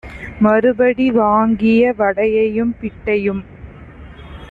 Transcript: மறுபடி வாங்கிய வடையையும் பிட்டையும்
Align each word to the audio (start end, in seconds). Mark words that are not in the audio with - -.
மறுபடி 0.41 1.11
வாங்கிய 1.11 1.93
வடையையும் 1.97 2.73
பிட்டையும் 2.81 3.43